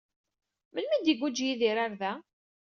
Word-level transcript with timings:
Melmi 0.73 0.93
ay 0.95 1.03
d-iguǧǧ 1.05 1.37
Yidir 1.41 1.77
ɣer 1.79 1.91
da? 1.99 2.13